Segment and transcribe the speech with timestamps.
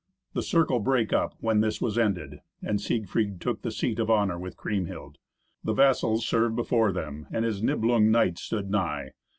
[0.33, 4.39] The circle brake up when this was ended, and Siegfried took the seat of honour
[4.39, 5.19] with Kriemhild.
[5.63, 9.11] The vassals served before them, and his Nibelung knights stood nigh.